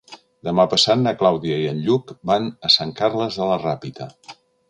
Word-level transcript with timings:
Demà 0.45 0.63
passat 0.69 0.99
na 1.01 1.13
Clàudia 1.19 1.59
i 1.65 1.67
en 1.73 1.83
Lluc 1.89 2.15
van 2.31 2.49
a 2.69 2.73
Sant 2.79 2.97
Carles 3.01 3.39
de 3.43 3.53
la 3.53 3.61
Ràpita. 3.67 4.09